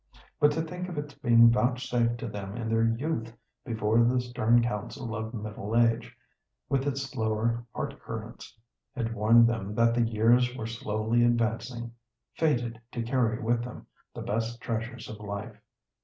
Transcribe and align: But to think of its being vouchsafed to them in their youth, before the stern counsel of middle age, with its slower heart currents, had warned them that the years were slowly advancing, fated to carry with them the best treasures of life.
But 0.39 0.51
to 0.53 0.63
think 0.63 0.89
of 0.89 0.97
its 0.97 1.13
being 1.13 1.51
vouchsafed 1.51 2.17
to 2.21 2.27
them 2.27 2.57
in 2.57 2.69
their 2.69 2.83
youth, 2.85 3.37
before 3.63 4.03
the 4.03 4.19
stern 4.19 4.59
counsel 4.63 5.15
of 5.15 5.31
middle 5.31 5.77
age, 5.77 6.17
with 6.67 6.87
its 6.87 7.03
slower 7.03 7.67
heart 7.75 7.99
currents, 8.01 8.57
had 8.95 9.13
warned 9.13 9.45
them 9.47 9.75
that 9.75 9.93
the 9.93 10.01
years 10.01 10.55
were 10.57 10.65
slowly 10.65 11.23
advancing, 11.23 11.91
fated 12.33 12.81
to 12.93 13.03
carry 13.03 13.37
with 13.39 13.63
them 13.63 13.85
the 14.15 14.23
best 14.23 14.59
treasures 14.59 15.07
of 15.07 15.19
life. 15.19 15.55